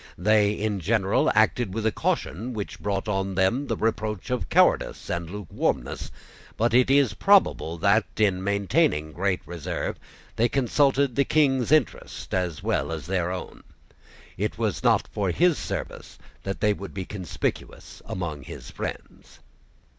[0.17, 5.11] They in general acted with a caution which brought on them the reproach of cowardice
[5.11, 6.09] and lukewarmness;
[6.57, 9.99] but it is probable that, in maintaining great reserve,
[10.37, 13.61] they consulted the King's interest as well as their own.
[14.37, 19.37] It was not for his service that they should be conspicuous among his friends.